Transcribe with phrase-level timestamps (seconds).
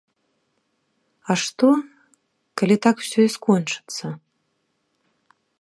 [1.33, 1.69] А што,
[2.63, 4.05] калі так усё і скончыцца?